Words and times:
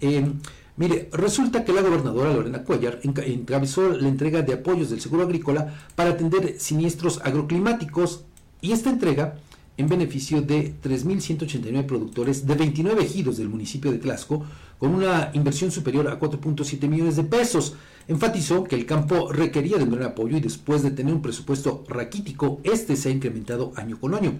Eh, 0.00 0.32
mire, 0.76 1.08
resulta 1.12 1.64
que 1.64 1.72
la 1.72 1.82
gobernadora 1.82 2.32
Lorena 2.32 2.64
Cuellar 2.64 3.00
encabezó 3.02 3.90
la 3.90 4.08
entrega 4.08 4.42
de 4.42 4.54
apoyos 4.54 4.90
del 4.90 5.00
seguro 5.00 5.24
agrícola 5.24 5.74
para 5.94 6.10
atender 6.10 6.58
siniestros 6.58 7.20
agroclimáticos 7.24 8.24
y 8.60 8.72
esta 8.72 8.90
entrega 8.90 9.38
en 9.78 9.88
beneficio 9.88 10.42
de 10.42 10.74
3.189 10.82 11.86
productores 11.86 12.46
de 12.46 12.54
29 12.54 13.04
ejidos 13.04 13.36
del 13.36 13.48
municipio 13.48 13.92
de 13.92 13.98
Tlaxco, 13.98 14.44
con 14.76 14.92
una 14.92 15.30
inversión 15.34 15.70
superior 15.70 16.08
a 16.08 16.18
4.7 16.18 16.88
millones 16.88 17.14
de 17.14 17.22
pesos. 17.22 17.74
Enfatizó 18.08 18.64
que 18.64 18.74
el 18.74 18.86
campo 18.86 19.32
requería 19.32 19.78
de 19.78 19.84
un 19.84 19.92
gran 19.92 20.10
apoyo 20.10 20.36
y 20.36 20.40
después 20.40 20.82
de 20.82 20.90
tener 20.90 21.14
un 21.14 21.22
presupuesto 21.22 21.84
raquítico, 21.88 22.60
este 22.64 22.96
se 22.96 23.08
ha 23.08 23.12
incrementado 23.12 23.72
año 23.76 24.00
con 24.00 24.14
año. 24.14 24.32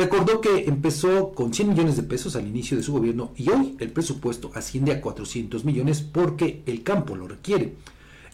Recordó 0.00 0.40
que 0.40 0.64
empezó 0.64 1.32
con 1.32 1.52
100 1.52 1.68
millones 1.68 1.94
de 1.94 2.02
pesos 2.02 2.34
al 2.34 2.48
inicio 2.48 2.74
de 2.74 2.82
su 2.82 2.90
gobierno 2.90 3.32
y 3.36 3.50
hoy 3.50 3.76
el 3.80 3.90
presupuesto 3.90 4.50
asciende 4.54 4.92
a 4.92 5.02
400 5.02 5.62
millones 5.66 6.00
porque 6.00 6.62
el 6.64 6.82
campo 6.82 7.16
lo 7.16 7.28
requiere. 7.28 7.74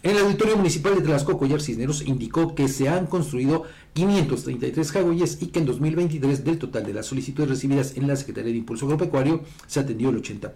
En 0.01 0.11
el 0.11 0.19
Auditorio 0.23 0.55
Municipal 0.55 0.95
de 0.95 1.01
Tlaxco, 1.01 1.37
Collar 1.37 1.59
Cisneros 1.59 2.07
indicó 2.07 2.55
que 2.55 2.69
se 2.69 2.87
han 2.87 3.05
construido 3.05 3.63
533 3.95 4.91
jagüeyes 4.93 5.41
y 5.41 5.47
que 5.47 5.59
en 5.59 5.65
2023 5.65 6.45
del 6.45 6.57
total 6.57 6.85
de 6.85 6.93
las 6.93 7.07
solicitudes 7.07 7.49
recibidas 7.49 7.97
en 7.97 8.07
la 8.07 8.15
Secretaría 8.15 8.53
de 8.53 8.59
Impulso 8.59 8.85
Agropecuario 8.85 9.41
se 9.67 9.81
atendió 9.81 10.07
el 10.07 10.21
80%. 10.21 10.53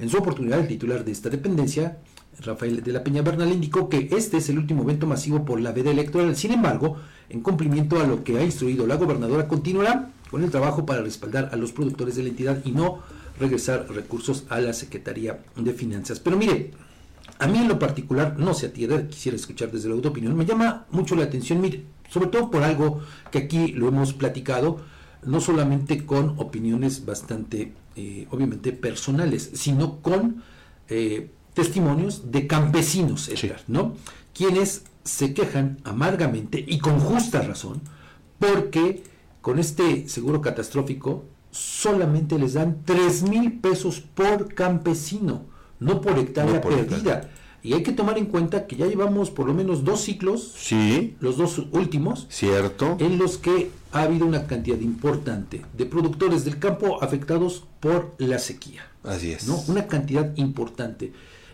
En 0.00 0.10
su 0.10 0.16
oportunidad, 0.16 0.58
el 0.58 0.66
titular 0.66 1.04
de 1.04 1.12
esta 1.12 1.30
dependencia, 1.30 1.98
Rafael 2.40 2.82
de 2.82 2.92
la 2.92 3.04
Peña 3.04 3.22
Bernal, 3.22 3.52
indicó 3.52 3.88
que 3.88 4.08
este 4.10 4.38
es 4.38 4.48
el 4.48 4.58
último 4.58 4.82
evento 4.82 5.06
masivo 5.06 5.44
por 5.44 5.60
la 5.60 5.70
veda 5.70 5.92
electoral. 5.92 6.34
Sin 6.34 6.50
embargo, 6.50 6.96
en 7.28 7.42
cumplimiento 7.42 8.00
a 8.00 8.06
lo 8.08 8.24
que 8.24 8.38
ha 8.38 8.42
instruido 8.42 8.88
la 8.88 8.96
gobernadora, 8.96 9.46
continuará 9.46 10.10
con 10.30 10.42
el 10.42 10.50
trabajo 10.50 10.86
para 10.86 11.02
respaldar 11.02 11.50
a 11.52 11.56
los 11.56 11.72
productores 11.72 12.16
de 12.16 12.22
la 12.22 12.28
entidad 12.30 12.60
y 12.64 12.72
no 12.72 13.00
regresar 13.38 13.86
recursos 13.90 14.44
a 14.48 14.60
la 14.60 14.72
Secretaría 14.72 15.40
de 15.56 15.72
Finanzas. 15.72 16.20
Pero 16.20 16.36
mire, 16.36 16.72
a 17.38 17.46
mí 17.46 17.58
en 17.58 17.68
lo 17.68 17.78
particular, 17.78 18.38
no 18.38 18.54
sé 18.54 18.66
a 18.66 18.72
ti, 18.72 18.88
quisiera 19.10 19.36
escuchar 19.36 19.70
desde 19.70 19.88
la 19.88 19.94
autoopinión, 19.94 20.36
me 20.36 20.46
llama 20.46 20.86
mucho 20.90 21.14
la 21.14 21.24
atención, 21.24 21.60
mire, 21.60 21.84
sobre 22.10 22.28
todo 22.28 22.50
por 22.50 22.62
algo 22.62 23.00
que 23.30 23.38
aquí 23.38 23.68
lo 23.68 23.88
hemos 23.88 24.12
platicado, 24.14 24.80
no 25.24 25.40
solamente 25.40 26.06
con 26.06 26.34
opiniones 26.38 27.04
bastante, 27.04 27.72
eh, 27.96 28.26
obviamente, 28.30 28.72
personales, 28.72 29.50
sino 29.54 30.00
con 30.00 30.42
eh, 30.88 31.30
testimonios 31.52 32.30
de 32.30 32.46
campesinos, 32.46 33.30
¿no? 33.66 33.94
Quienes 34.34 34.84
se 35.04 35.34
quejan 35.34 35.78
amargamente 35.84 36.62
y 36.66 36.78
con 36.78 37.00
justa 37.00 37.40
razón 37.40 37.80
porque 38.38 39.02
con 39.46 39.60
este 39.60 40.08
seguro 40.08 40.40
catastrófico 40.40 41.22
solamente 41.52 42.36
les 42.36 42.54
dan 42.54 42.82
3 42.84 43.22
mil 43.28 43.60
pesos 43.60 44.00
por 44.00 44.52
campesino 44.52 45.42
no 45.78 46.00
por 46.00 46.18
hectárea 46.18 46.60
perdida. 46.60 47.30
Y 47.62 47.72
hay 47.74 47.84
que 47.84 47.92
tomar 47.92 48.18
en 48.18 48.26
cuenta 48.26 48.66
que 48.66 48.74
ya 48.74 48.86
llevamos 48.86 49.30
por 49.30 49.46
lo 49.46 49.54
menos 49.54 49.84
dos 49.84 50.00
ciclos, 50.00 50.52
sí, 50.56 51.14
los 51.20 51.36
dos 51.36 51.62
últimos, 51.70 52.26
cierto, 52.28 52.96
en 52.98 53.18
los 53.18 53.38
que 53.38 53.70
ha 53.92 54.02
habido 54.02 54.26
una 54.26 54.48
cantidad 54.48 54.80
importante 54.80 55.64
de 55.78 55.86
productores 55.86 56.44
del 56.44 56.58
campo 56.58 57.00
afectados 57.00 57.68
por 57.78 58.16
la 58.18 58.40
sequía. 58.40 58.90
Así 59.04 59.30
es. 59.30 59.46
¿no? 59.46 59.62
Una 59.68 59.86
cantidad 59.86 60.36
importante. 60.36 61.12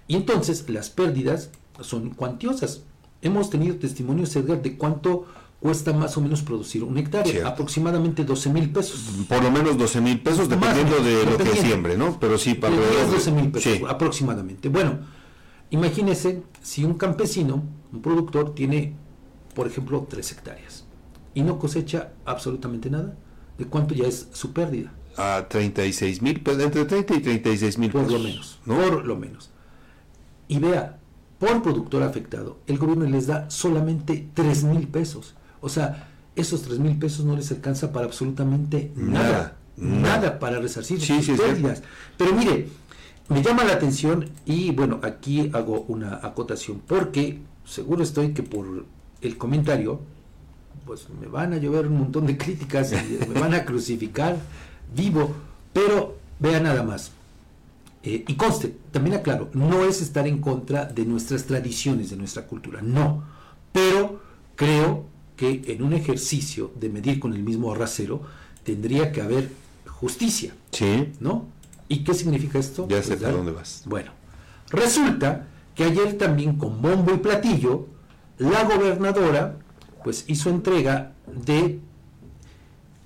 Y 0.08 0.16
entonces 0.16 0.66
las 0.70 0.88
pérdidas 0.88 1.50
son 1.82 2.08
cuantiosas. 2.08 2.84
Hemos 3.20 3.50
tenido 3.50 3.76
testimonios, 3.76 4.34
Edgar, 4.34 4.62
de 4.62 4.78
cuánto 4.78 5.26
cuesta 5.62 5.92
más 5.92 6.16
o 6.16 6.20
menos 6.20 6.42
producir 6.42 6.82
un 6.82 6.98
hectárea, 6.98 7.46
aproximadamente 7.46 8.24
12 8.24 8.50
mil 8.50 8.72
pesos. 8.72 9.00
Por 9.28 9.44
lo 9.44 9.50
menos 9.52 9.78
12 9.78 10.00
mil 10.00 10.20
pesos, 10.20 10.48
dependiendo 10.48 10.96
de 10.98 11.24
lo 11.24 11.38
que 11.38 11.56
siembre, 11.56 11.96
¿no? 11.96 12.18
Pero 12.18 12.36
sí, 12.36 12.54
para... 12.54 12.74
12 12.74 13.30
mil 13.30 13.52
pesos 13.52 13.78
aproximadamente. 13.88 14.68
Bueno, 14.68 14.98
imagínese 15.70 16.42
si 16.60 16.84
un 16.84 16.94
campesino, 16.94 17.62
un 17.92 18.02
productor, 18.02 18.56
tiene, 18.56 18.96
por 19.54 19.68
ejemplo, 19.68 20.04
3 20.10 20.32
hectáreas 20.32 20.84
y 21.32 21.42
no 21.42 21.60
cosecha 21.60 22.12
absolutamente 22.24 22.90
nada, 22.90 23.16
¿de 23.56 23.64
cuánto 23.66 23.94
ya 23.94 24.08
es 24.08 24.30
su 24.32 24.52
pérdida? 24.52 24.92
A 25.16 25.46
36 25.48 26.22
mil, 26.22 26.42
entre 26.44 26.84
30 26.86 27.14
y 27.14 27.20
36 27.20 27.78
mil 27.78 27.92
pesos. 27.92 28.10
Por 28.10 28.12
lo 28.12 28.18
menos, 28.18 28.58
por 28.66 29.06
lo 29.06 29.16
menos. 29.16 29.50
Y 30.48 30.58
vea, 30.58 30.98
por 31.38 31.62
productor 31.62 32.02
afectado, 32.02 32.58
el 32.66 32.78
gobierno 32.78 33.04
les 33.04 33.28
da 33.28 33.48
solamente 33.48 34.28
3 34.34 34.64
mil 34.64 34.88
pesos. 34.88 35.36
O 35.62 35.70
sea, 35.70 36.08
esos 36.36 36.62
3 36.62 36.78
mil 36.78 36.98
pesos 36.98 37.24
no 37.24 37.34
les 37.34 37.50
alcanza 37.50 37.92
para 37.92 38.04
absolutamente 38.04 38.92
nada. 38.94 39.56
Nada, 39.76 40.38
para 40.38 40.60
resarcir 40.60 41.00
sus 41.00 41.38
pérdidas. 41.38 41.82
Pero 42.18 42.34
mire, 42.34 42.68
me 43.28 43.42
llama 43.42 43.64
la 43.64 43.72
atención 43.72 44.28
y 44.44 44.70
bueno, 44.72 45.00
aquí 45.02 45.50
hago 45.54 45.86
una 45.88 46.20
acotación 46.22 46.82
porque 46.86 47.38
seguro 47.64 48.02
estoy 48.02 48.34
que 48.34 48.42
por 48.42 48.84
el 49.22 49.38
comentario, 49.38 50.00
pues 50.84 51.06
me 51.20 51.28
van 51.28 51.54
a 51.54 51.56
llover 51.56 51.86
un 51.86 51.98
montón 51.98 52.26
de 52.26 52.36
críticas 52.36 52.92
y 52.92 53.26
me 53.32 53.40
van 53.40 53.54
a 53.54 53.64
crucificar 53.64 54.36
vivo, 54.94 55.32
pero 55.72 56.16
vea 56.38 56.60
nada 56.60 56.82
más. 56.82 57.12
Eh, 58.02 58.24
y 58.26 58.34
conste, 58.34 58.74
también 58.90 59.16
aclaro, 59.16 59.48
no 59.54 59.84
es 59.84 60.02
estar 60.02 60.26
en 60.26 60.40
contra 60.40 60.84
de 60.86 61.06
nuestras 61.06 61.44
tradiciones, 61.44 62.10
de 62.10 62.16
nuestra 62.16 62.46
cultura, 62.46 62.80
no. 62.82 63.22
Pero 63.72 64.20
creo 64.56 65.01
que 65.42 65.72
en 65.72 65.82
un 65.82 65.92
ejercicio 65.92 66.70
de 66.78 66.88
medir 66.88 67.18
con 67.18 67.32
el 67.32 67.42
mismo 67.42 67.74
rasero 67.74 68.22
tendría 68.62 69.10
que 69.10 69.22
haber 69.22 69.50
justicia. 69.88 70.54
Sí. 70.70 71.08
¿No? 71.18 71.46
¿Y 71.88 72.04
qué 72.04 72.14
significa 72.14 72.60
esto? 72.60 72.86
Ya 72.88 73.02
sé 73.02 73.16
pues, 73.16 73.32
dónde 73.32 73.50
vas. 73.50 73.82
Bueno, 73.86 74.12
resulta 74.70 75.48
que 75.74 75.82
ayer 75.82 76.16
también 76.16 76.56
con 76.56 76.80
bombo 76.80 77.12
y 77.12 77.16
platillo, 77.16 77.88
la 78.38 78.62
gobernadora 78.62 79.56
pues 80.04 80.24
hizo 80.28 80.48
entrega 80.48 81.12
de 81.26 81.80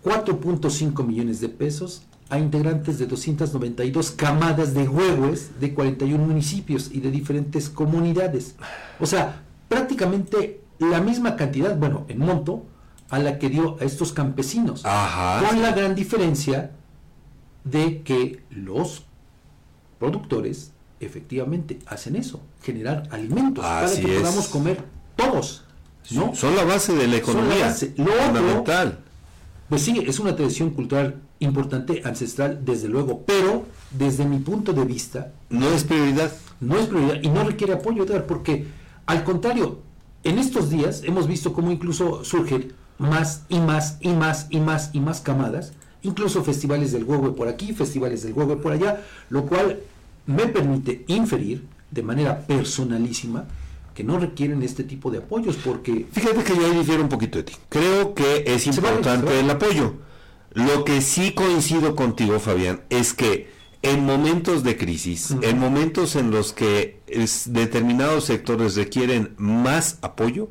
4.5 0.05 1.07
millones 1.07 1.41
de 1.41 1.49
pesos 1.49 2.03
a 2.29 2.39
integrantes 2.39 2.99
de 2.99 3.07
292 3.07 4.11
camadas 4.11 4.75
de 4.75 4.87
huevos 4.87 5.59
de 5.59 5.73
41 5.73 6.23
municipios 6.23 6.91
y 6.93 7.01
de 7.01 7.11
diferentes 7.11 7.71
comunidades. 7.71 8.57
O 9.01 9.07
sea, 9.07 9.43
prácticamente 9.71 10.66
la 10.79 11.01
misma 11.01 11.37
cantidad, 11.37 11.77
bueno, 11.77 12.05
en 12.09 12.19
monto, 12.19 12.65
a 13.11 13.19
la 13.19 13.39
que 13.39 13.49
dio 13.49 13.77
a 13.81 13.85
estos 13.85 14.13
campesinos. 14.13 14.83
con 14.83 15.63
la 15.63 15.73
gran 15.73 15.95
diferencia 15.95 16.73
de 17.65 18.03
que 18.03 18.45
los 18.51 19.05
productores 19.99 20.73
efectivamente 21.01 21.79
hacen 21.87 22.17
eso, 22.17 22.41
generar 22.63 23.09
alimentos 23.11 23.65
para 23.65 23.91
que 23.93 24.19
podamos 24.19 24.49
comer 24.49 24.85
todos. 25.15 25.65
¿no? 26.11 26.35
Son 26.35 26.55
la 26.55 26.65
base 26.65 26.95
de 26.95 27.07
la 27.07 27.17
economía. 27.17 27.75
Lo 27.97 28.07
fundamental. 28.07 29.01
pues 29.69 29.83
sí, 29.83 30.03
es 30.07 30.19
una 30.21 30.37
tradición 30.37 30.71
cultural 30.71 31.21
importante, 31.39 32.03
ancestral, 32.05 32.65
desde 32.65 32.89
luego, 32.89 33.23
pero 33.27 33.67
desde 33.91 34.25
mi 34.25 34.39
punto 34.39 34.73
de 34.73 34.85
vista... 34.85 35.33
No 35.51 35.69
es 35.69 35.85
prioridad. 35.85 36.33
No 36.61 36.79
es 36.79 36.87
prioridad 36.87 37.19
y 37.23 37.29
no 37.29 37.45
requiere 37.45 37.75
apoyo, 37.75 38.07
porque 38.27 38.67
al 39.07 39.25
contrario, 39.25 39.81
en 40.27 40.39
estos 40.39 40.71
días 40.71 41.03
hemos 41.05 41.27
visto 41.29 41.53
cómo 41.53 41.71
incluso 41.71 42.25
surgen 42.25 42.73
más 42.99 43.45
y 43.49 43.61
más 43.61 43.99
y 44.01 44.09
más 44.09 44.47
y 44.51 44.61
más 44.61 44.91
y 44.93 45.01
más 45.01 45.21
camadas, 45.21 45.73
incluso 46.03 46.43
festivales 46.43 46.93
del 46.93 47.05
huevo 47.05 47.35
por 47.35 47.49
aquí, 47.49 47.73
festivales 47.73 48.23
del 48.23 48.33
huevo 48.33 48.59
por 48.59 48.73
allá, 48.73 49.05
lo 49.31 49.47
cual 49.47 49.81
me 50.27 50.47
permite 50.47 51.05
inferir 51.07 51.65
de 51.91 52.03
manera 52.03 52.47
personalísima 52.47 53.45
que 53.95 54.05
no 54.05 54.19
requieren 54.19 54.63
este 54.63 54.85
tipo 54.85 55.11
de 55.11 55.19
apoyos 55.19 55.57
porque... 55.57 56.07
Fíjate 56.13 56.43
que 56.45 56.55
yo 56.55 56.71
difiero 56.71 57.03
un 57.03 57.09
poquito 57.09 57.39
de 57.39 57.45
ti. 57.45 57.55
Creo 57.69 58.15
que 58.15 58.45
es 58.47 58.67
importante 58.67 59.41
el 59.41 59.49
apoyo. 59.49 59.95
Lo 60.53 60.85
que 60.85 61.01
sí 61.01 61.33
coincido 61.33 61.97
contigo, 61.97 62.39
Fabián, 62.39 62.83
es 62.91 63.15
que 63.15 63.56
en 63.83 64.05
momentos 64.05 64.63
de 64.65 64.77
crisis, 64.77 65.35
en 65.43 65.59
momentos 65.59 66.17
en 66.17 66.31
los 66.31 66.53
que 66.53 67.01
determinados 67.47 68.25
sectores 68.25 68.75
requieren 68.77 69.35
más 69.39 69.99
apoyo, 70.03 70.49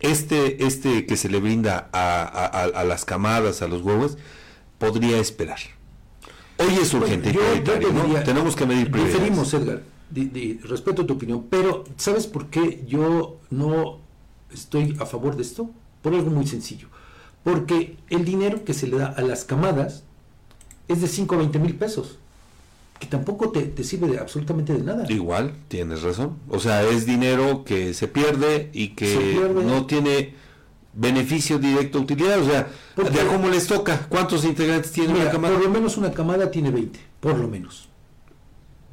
este, 0.00 0.64
este 0.66 1.06
que 1.06 1.16
se 1.16 1.28
le 1.28 1.38
brinda 1.38 1.88
a, 1.92 2.84
las 2.84 3.04
camadas, 3.04 3.62
a 3.62 3.68
los 3.68 3.82
huevos, 3.82 4.18
podría 4.78 5.18
esperar. 5.18 5.58
Hoy 6.56 6.74
es 6.80 6.92
urgente 6.94 7.36
Tenemos 8.24 8.54
que 8.54 8.66
medir 8.66 8.90
prioridades. 8.90 9.54
Edgar, 9.54 9.82
respeto 10.64 11.06
tu 11.06 11.14
opinión, 11.14 11.46
pero 11.48 11.84
¿sabes 11.96 12.26
por 12.26 12.46
qué 12.46 12.84
yo 12.86 13.40
no 13.50 14.00
estoy 14.52 14.96
a 15.00 15.06
favor 15.06 15.36
de 15.36 15.42
esto? 15.42 15.70
Por 16.02 16.14
algo 16.14 16.30
muy 16.30 16.46
sencillo. 16.46 16.88
Porque 17.42 17.96
el 18.08 18.24
dinero 18.24 18.64
que 18.64 18.74
se 18.74 18.86
le 18.86 18.98
da 18.98 19.06
a 19.06 19.20
las 19.20 19.44
camadas 19.44 20.04
es 20.88 21.00
de 21.00 21.08
5 21.08 21.34
a 21.34 21.38
20 21.38 21.58
mil 21.58 21.74
pesos 21.76 22.18
que 22.98 23.06
tampoco 23.06 23.50
te, 23.50 23.82
sirve 23.84 24.08
de 24.08 24.18
absolutamente 24.18 24.72
de 24.72 24.82
nada. 24.82 25.10
Igual, 25.10 25.54
tienes 25.68 26.02
razón. 26.02 26.38
O 26.48 26.58
sea, 26.60 26.82
es 26.82 27.06
dinero 27.06 27.64
que 27.64 27.92
se 27.94 28.08
pierde 28.08 28.70
y 28.72 28.90
que 28.90 29.50
no 29.64 29.86
tiene 29.86 30.34
beneficio 30.94 31.58
directo, 31.58 32.00
utilidad. 32.00 32.40
O 32.40 32.44
sea, 32.44 32.68
ya 33.12 33.26
cómo 33.26 33.48
les 33.48 33.66
toca. 33.66 34.06
¿Cuántos 34.08 34.44
integrantes 34.44 34.92
tiene 34.92 35.14
una 35.14 35.30
camada? 35.30 35.54
Por 35.54 35.64
lo 35.64 35.70
menos 35.70 35.96
una 35.96 36.12
camada 36.12 36.50
tiene 36.50 36.70
20, 36.70 36.98
por 37.20 37.36
lo 37.38 37.48
menos. 37.48 37.88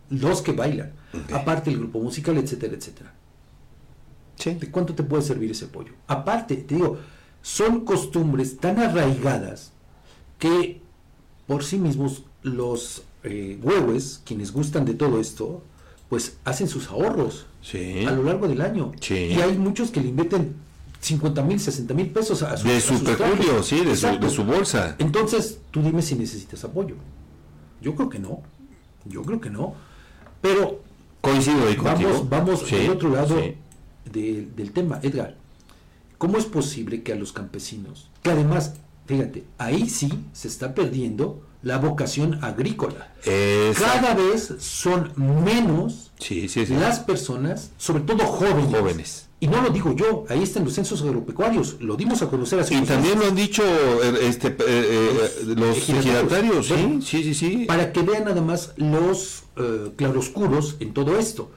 los 0.10 0.42
que 0.42 0.52
bailan, 0.52 0.92
aparte 1.32 1.70
el 1.70 1.78
grupo 1.78 2.00
musical, 2.00 2.38
etcétera, 2.38 2.76
etcétera. 2.76 3.14
¿De 4.44 4.72
cuánto 4.72 4.96
te 4.96 5.04
puede 5.04 5.22
servir 5.22 5.52
ese 5.52 5.68
pollo? 5.68 5.94
Aparte, 6.08 6.56
te 6.56 6.76
digo, 6.76 6.98
son 7.42 7.86
costumbres 7.86 8.58
tan 8.58 8.80
arraigadas 8.80 9.72
que 10.40 10.82
por 11.46 11.64
sí 11.64 11.78
mismos 11.78 12.24
los 12.42 13.04
eh, 13.24 13.60
huevos, 13.62 14.22
quienes 14.26 14.52
gustan 14.52 14.86
de 14.86 14.94
todo 14.94 15.20
esto, 15.20 15.64
pues 16.10 16.38
hacen 16.44 16.68
sus 16.68 16.90
ahorros 16.90 17.46
a 18.08 18.12
lo 18.12 18.24
largo 18.24 18.48
del 18.48 18.62
año. 18.62 18.92
Y 19.10 19.14
hay 19.14 19.58
muchos 19.58 19.92
que 19.92 20.02
le 20.02 20.10
invierten 20.10 20.56
50 21.00 21.42
mil, 21.44 21.60
60 21.60 21.94
mil 21.94 22.10
pesos 22.10 22.44
a 22.44 22.58
su 22.58 22.68
De 22.68 22.80
su 22.80 23.04
peculio, 23.04 23.64
sí, 23.64 23.84
de 23.84 23.96
su, 23.96 24.44
bolsa. 24.44 24.96
Entonces, 25.00 25.60
tú 25.72 25.82
dime 25.82 26.02
si 26.02 26.16
necesitas 26.16 26.64
apoyo. 26.64 26.96
Yo 27.82 27.96
creo 27.96 28.10
que 28.10 28.20
no. 28.20 28.42
Yo 29.06 29.24
creo 29.24 29.42
que 29.42 29.50
no. 29.50 29.76
Pero. 30.42 30.82
Coincido 31.22 31.68
ahí 31.68 31.76
Vamos, 31.76 32.30
vamos 32.30 32.74
al 32.74 32.90
otro 32.90 33.10
lado 33.10 33.36
del 34.06 34.72
tema. 34.74 35.00
Edgar, 35.04 35.36
¿cómo 36.18 36.38
es 36.38 36.46
posible 36.46 37.04
que 37.04 37.14
a 37.14 37.16
los 37.16 37.32
campesinos, 37.32 38.10
que 38.24 38.32
además, 38.32 38.74
fíjate, 39.06 39.44
ahí 39.60 39.88
sí 39.88 40.12
se 40.34 40.48
está 40.48 40.74
perdiendo 40.74 41.44
la 41.64 41.78
vocación 41.78 42.44
agrícola. 42.44 43.14
Cada 43.24 44.14
vez 44.14 44.56
son 44.60 45.12
menos 45.16 46.12
las 46.70 47.00
personas, 47.00 47.72
sobre 47.78 48.04
todo 48.04 48.26
jóvenes. 48.26 48.80
jóvenes. 48.80 49.28
Y 49.44 49.48
no 49.48 49.60
lo 49.60 49.72
digo 49.72 49.96
yo, 49.96 50.26
ahí 50.30 50.44
están 50.44 50.64
los 50.66 50.74
censos 50.74 51.02
agropecuarios, 51.02 51.82
lo 51.82 51.96
dimos 51.96 52.22
a 52.22 52.30
conocer 52.30 52.60
hace 52.60 52.76
Y 52.76 52.82
también 52.82 53.18
lo 53.18 53.26
han 53.26 53.36
dicho 53.36 53.64
eh, 53.64 54.20
este, 54.22 54.50
eh, 54.50 54.56
eh, 54.60 55.30
los, 55.58 55.90
ejidatarios, 55.90 56.68
sí, 56.68 57.00
sí, 57.02 57.24
sí, 57.24 57.34
sí. 57.34 57.66
Para 57.66 57.92
que 57.92 58.04
vean 58.04 58.26
nada 58.26 58.42
más 58.42 58.74
los 58.78 59.46
claroscuros 59.96 60.78
en 60.80 60.94
todo 60.94 61.18
esto. 61.18 61.52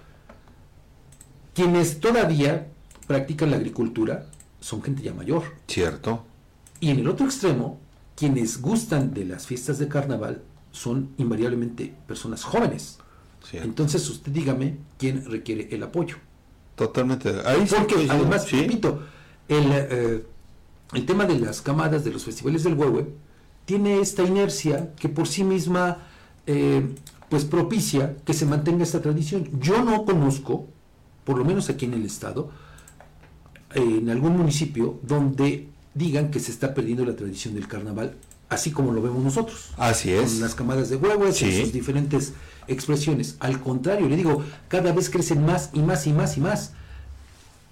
Quienes 1.52 2.00
todavía 2.00 2.68
practican 3.06 3.50
la 3.50 3.58
agricultura 3.58 4.26
son 4.60 4.82
gente 4.82 5.02
ya 5.02 5.12
mayor. 5.12 5.42
Cierto. 5.68 6.24
Y 6.80 6.90
en 6.90 7.00
el 7.00 7.08
otro 7.08 7.26
extremo, 7.26 7.80
quienes 8.16 8.60
gustan 8.60 9.12
de 9.12 9.24
las 9.24 9.46
fiestas 9.46 9.78
de 9.78 9.88
carnaval 9.88 10.42
son 10.72 11.10
invariablemente 11.18 11.94
personas 12.06 12.44
jóvenes. 12.44 12.98
Entonces 13.52 14.08
usted 14.08 14.32
dígame 14.32 14.78
quién 14.98 15.24
requiere 15.30 15.68
el 15.70 15.82
apoyo. 15.82 16.16
Totalmente. 16.76 17.30
Ahí 17.44 17.66
Porque 17.68 18.06
además, 18.08 18.50
repito, 18.50 19.02
el, 19.48 19.64
eh, 19.70 20.26
el 20.92 21.06
tema 21.06 21.24
de 21.24 21.38
las 21.38 21.60
camadas 21.60 22.04
de 22.04 22.10
los 22.10 22.24
festivales 22.24 22.64
del 22.64 22.74
huehue 22.74 23.14
tiene 23.64 24.00
esta 24.00 24.22
inercia 24.22 24.94
que 24.96 25.08
por 25.08 25.28
sí 25.28 25.44
misma 25.44 25.98
eh, 26.46 26.94
pues 27.28 27.44
propicia 27.44 28.16
que 28.24 28.34
se 28.34 28.46
mantenga 28.46 28.82
esta 28.82 29.00
tradición. 29.00 29.48
Yo 29.60 29.82
no 29.82 30.04
conozco, 30.04 30.66
por 31.24 31.38
lo 31.38 31.44
menos 31.44 31.70
aquí 31.70 31.84
en 31.84 31.94
el 31.94 32.04
estado, 32.04 32.50
en 33.74 34.08
algún 34.08 34.36
municipio 34.36 35.00
donde 35.02 35.68
digan 35.94 36.30
que 36.30 36.40
se 36.40 36.50
está 36.50 36.74
perdiendo 36.74 37.04
la 37.04 37.16
tradición 37.16 37.54
del 37.54 37.68
carnaval, 37.68 38.14
así 38.48 38.70
como 38.70 38.92
lo 38.92 39.02
vemos 39.02 39.22
nosotros. 39.22 39.70
Así 39.76 40.12
es. 40.12 40.32
Con 40.32 40.40
las 40.42 40.54
camadas 40.54 40.90
de 40.90 40.96
huevos 40.96 41.40
y 41.42 41.60
sus 41.60 41.72
diferentes 41.72 42.32
expresiones. 42.68 43.36
Al 43.40 43.60
contrario, 43.60 44.08
le 44.08 44.16
digo, 44.16 44.42
cada 44.68 44.92
vez 44.92 45.10
crecen 45.10 45.44
más 45.44 45.70
y 45.72 45.80
más 45.80 46.06
y 46.06 46.12
más 46.12 46.36
y 46.36 46.40
más. 46.40 46.72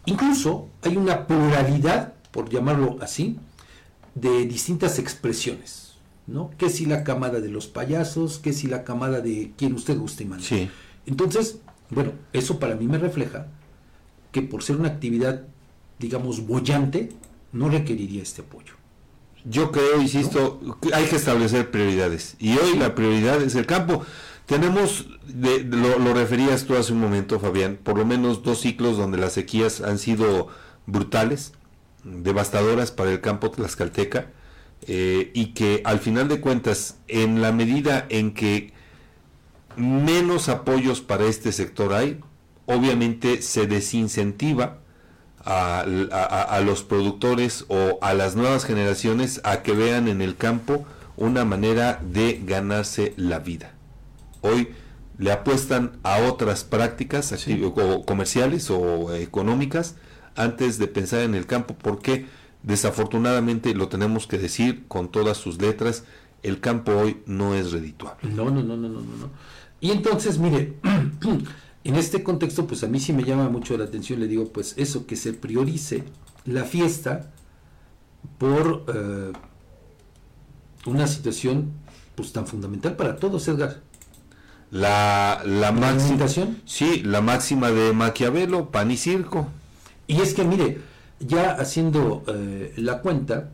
Incluso 0.06 0.68
hay 0.82 0.96
una 0.96 1.26
pluralidad, 1.26 2.14
por 2.30 2.48
llamarlo 2.48 2.98
así, 3.00 3.38
de 4.14 4.46
distintas 4.46 4.98
expresiones. 4.98 5.92
¿no? 6.26 6.50
Que 6.56 6.70
si 6.70 6.86
la 6.86 7.04
camada 7.04 7.40
de 7.40 7.48
los 7.48 7.66
payasos, 7.66 8.38
que 8.38 8.52
si 8.52 8.66
la 8.68 8.84
camada 8.84 9.20
de 9.20 9.52
quien 9.56 9.74
usted 9.74 9.98
guste 9.98 10.24
y 10.24 10.26
mande. 10.26 10.44
Sí. 10.44 10.70
Entonces, 11.06 11.58
bueno, 11.90 12.12
eso 12.32 12.58
para 12.58 12.76
mí 12.76 12.86
me 12.86 12.98
refleja 12.98 13.48
que 14.30 14.42
por 14.42 14.62
ser 14.62 14.76
una 14.76 14.88
actividad, 14.88 15.42
digamos, 15.98 16.46
bollante, 16.46 17.10
no 17.52 17.68
requeriría 17.68 18.22
este 18.22 18.42
apoyo. 18.42 18.74
Yo 19.44 19.72
creo, 19.72 20.00
insisto, 20.00 20.60
hay 20.92 21.06
que 21.06 21.16
establecer 21.16 21.70
prioridades. 21.70 22.36
Y 22.38 22.56
hoy 22.56 22.76
la 22.76 22.94
prioridad 22.94 23.42
es 23.42 23.54
el 23.54 23.66
campo. 23.66 24.04
Tenemos, 24.46 25.06
lo, 25.26 26.14
referías 26.14 26.64
tú 26.64 26.76
hace 26.76 26.92
un 26.92 27.00
momento, 27.00 27.40
Fabián, 27.40 27.78
por 27.82 27.98
lo 27.98 28.04
menos 28.04 28.42
dos 28.42 28.60
ciclos 28.60 28.96
donde 28.96 29.18
las 29.18 29.32
sequías 29.32 29.80
han 29.80 29.98
sido 29.98 30.48
brutales, 30.86 31.52
devastadoras 32.04 32.92
para 32.92 33.10
el 33.10 33.20
campo 33.20 33.50
tlaxcalteca, 33.50 34.30
eh, 34.86 35.30
y 35.34 35.54
que 35.54 35.82
al 35.84 35.98
final 35.98 36.28
de 36.28 36.40
cuentas, 36.40 36.98
en 37.08 37.40
la 37.40 37.52
medida 37.52 38.06
en 38.10 38.34
que 38.34 38.72
menos 39.76 40.48
apoyos 40.48 41.00
para 41.00 41.24
este 41.24 41.52
sector 41.52 41.94
hay, 41.94 42.20
obviamente 42.66 43.42
se 43.42 43.66
desincentiva 43.66 44.81
a, 45.44 46.60
los 46.64 46.82
productores 46.82 47.64
o 47.68 47.98
a 48.00 48.14
las 48.14 48.36
nuevas 48.36 48.64
generaciones 48.64 49.40
a 49.44 49.62
que 49.62 49.72
vean 49.72 50.08
en 50.08 50.22
el 50.22 50.36
campo 50.36 50.84
una 51.16 51.44
manera 51.44 52.00
de 52.02 52.40
ganarse 52.44 53.14
la 53.16 53.38
vida. 53.38 53.74
Hoy 54.40 54.68
le 55.18 55.32
apuestan 55.32 55.98
a 56.02 56.18
otras 56.18 56.64
prácticas 56.64 57.34
comerciales 58.06 58.70
o 58.70 59.14
económicas 59.14 59.96
antes 60.34 60.78
de 60.78 60.88
pensar 60.88 61.20
en 61.20 61.34
el 61.34 61.46
campo 61.46 61.74
porque 61.80 62.26
desafortunadamente 62.62 63.74
lo 63.74 63.88
tenemos 63.88 64.26
que 64.26 64.38
decir 64.38 64.84
con 64.88 65.10
todas 65.10 65.36
sus 65.36 65.60
letras, 65.60 66.04
el 66.42 66.60
campo 66.60 66.92
hoy 66.92 67.22
no 67.26 67.54
es 67.54 67.72
redituable. 67.72 68.30
No, 68.30 68.46
no, 68.46 68.62
no, 68.62 68.76
no, 68.76 68.88
no, 68.88 69.00
no. 69.00 69.30
Y 69.80 69.90
entonces, 69.90 70.38
mire, 70.38 70.74
En 71.84 71.96
este 71.96 72.22
contexto, 72.22 72.66
pues 72.66 72.84
a 72.84 72.86
mí 72.86 73.00
sí 73.00 73.12
me 73.12 73.24
llama 73.24 73.48
mucho 73.48 73.76
la 73.76 73.84
atención, 73.84 74.20
le 74.20 74.28
digo, 74.28 74.48
pues 74.52 74.74
eso, 74.76 75.06
que 75.06 75.16
se 75.16 75.32
priorice 75.32 76.04
la 76.44 76.64
fiesta 76.64 77.32
por 78.38 78.84
eh, 78.94 79.32
una 80.86 81.06
situación 81.06 81.72
pues 82.14 82.32
tan 82.32 82.46
fundamental 82.46 82.94
para 82.94 83.16
todos, 83.16 83.48
Edgar. 83.48 83.80
La, 84.70 85.42
la, 85.44 85.72
máxima. 85.72 86.26
Sí, 86.64 87.02
la 87.02 87.20
máxima 87.20 87.70
de 87.70 87.92
Maquiavelo, 87.92 88.70
pan 88.70 88.90
y 88.90 88.96
circo. 88.96 89.48
Y 90.06 90.20
es 90.20 90.34
que, 90.34 90.44
mire, 90.44 90.80
ya 91.20 91.52
haciendo 91.52 92.22
eh, 92.26 92.72
la 92.76 93.00
cuenta, 93.00 93.50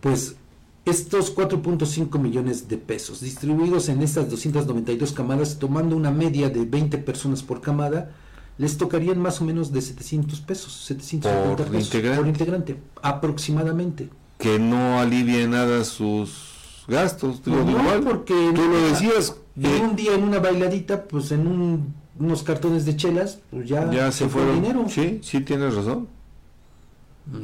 pues 0.00 0.36
estos 0.84 1.34
4.5 1.34 2.18
millones 2.18 2.68
de 2.68 2.76
pesos 2.76 3.20
distribuidos 3.20 3.88
en 3.88 4.02
estas 4.02 4.28
292 4.28 5.12
camadas, 5.12 5.58
tomando 5.58 5.96
una 5.96 6.10
media 6.10 6.48
de 6.48 6.64
20 6.64 6.98
personas 6.98 7.42
por 7.42 7.60
camada, 7.60 8.10
les 8.58 8.76
tocarían 8.76 9.20
más 9.20 9.40
o 9.40 9.44
menos 9.44 9.72
de 9.72 9.80
700 9.80 10.40
pesos, 10.40 10.72
750 10.86 11.64
por 11.64 11.72
pesos 11.72 11.86
integrante. 11.86 12.18
por 12.18 12.28
integrante, 12.28 12.76
aproximadamente. 13.00 14.08
Que 14.38 14.58
no 14.58 14.98
alivie 14.98 15.46
nada 15.46 15.84
sus 15.84 16.84
gastos, 16.88 17.46
no, 17.46 17.70
igual, 17.70 18.00
porque 18.02 18.34
tú 18.54 18.62
lo 18.62 18.88
decías. 18.88 19.36
En 19.54 19.84
un 19.84 19.96
día 19.96 20.14
en 20.14 20.24
una 20.24 20.38
bailadita, 20.38 21.04
pues 21.04 21.30
en 21.30 21.92
unos 22.18 22.42
cartones 22.42 22.84
de 22.86 22.96
chelas, 22.96 23.40
pues 23.50 23.68
ya, 23.68 23.90
ya 23.90 24.10
se, 24.10 24.28
fue 24.28 24.42
el 24.42 24.54
dinero. 24.54 24.86
Sí, 24.88 25.20
sí 25.22 25.40
tienes 25.42 25.74
razón. 25.74 26.08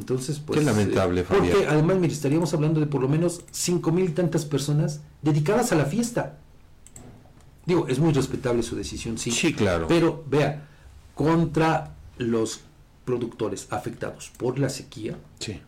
Entonces, 0.09 0.39
pues. 0.39 0.59
Qué 0.59 0.65
lamentable, 0.65 1.21
eh, 1.21 1.25
Porque 1.27 1.67
además, 1.67 1.97
mire, 1.97 2.13
estaríamos 2.13 2.51
hablando 2.55 2.79
de 2.79 2.87
por 2.87 2.99
lo 2.99 3.07
menos 3.07 3.43
cinco 3.51 3.91
mil 3.91 4.15
tantas 4.15 4.43
personas 4.43 5.01
dedicadas 5.21 5.71
a 5.71 5.75
la 5.75 5.85
fiesta. 5.85 6.39
Digo, 7.67 7.87
es 7.87 7.99
muy 7.99 8.11
respetable 8.11 8.63
su 8.63 8.75
decisión, 8.75 9.19
sí. 9.19 9.29
Sí, 9.29 9.53
claro. 9.53 9.85
Pero, 9.87 10.23
vea, 10.27 10.67
contra 11.13 11.95
los 12.17 12.61
productores 13.05 13.67
afectados 13.69 14.31
por 14.35 14.57
la 14.57 14.69
sequía, 14.69 15.15
sí. 15.37 15.61